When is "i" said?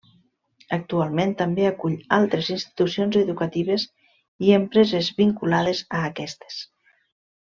4.47-4.55